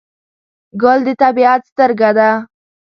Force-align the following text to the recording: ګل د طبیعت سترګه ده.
ګل 0.81 0.99
د 1.05 1.09
طبیعت 1.23 1.61
سترګه 1.71 2.09
ده. 2.17 2.29